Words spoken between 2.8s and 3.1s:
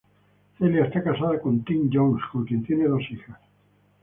dos